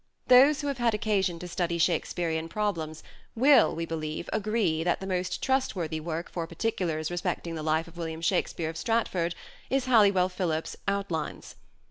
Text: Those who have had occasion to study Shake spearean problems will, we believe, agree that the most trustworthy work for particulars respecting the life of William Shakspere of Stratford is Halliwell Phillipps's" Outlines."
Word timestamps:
Those 0.29 0.61
who 0.61 0.67
have 0.67 0.79
had 0.79 0.95
occasion 0.95 1.37
to 1.37 1.47
study 1.47 1.77
Shake 1.77 2.07
spearean 2.07 2.49
problems 2.49 3.03
will, 3.35 3.75
we 3.75 3.85
believe, 3.85 4.27
agree 4.33 4.83
that 4.83 4.99
the 4.99 5.05
most 5.05 5.43
trustworthy 5.43 5.99
work 5.99 6.31
for 6.31 6.47
particulars 6.47 7.11
respecting 7.11 7.53
the 7.53 7.61
life 7.61 7.87
of 7.87 7.97
William 7.97 8.21
Shakspere 8.21 8.71
of 8.71 8.77
Stratford 8.77 9.35
is 9.69 9.85
Halliwell 9.85 10.29
Phillipps's" 10.29 10.75
Outlines." 10.97 11.55